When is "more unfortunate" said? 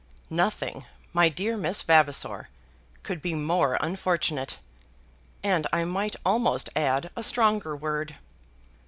3.35-4.57